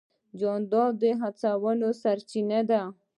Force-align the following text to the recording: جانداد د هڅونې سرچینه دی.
جانداد 0.39 0.91
د 1.01 1.03
هڅونې 1.21 1.89
سرچینه 2.01 2.59
دی. 2.69 2.81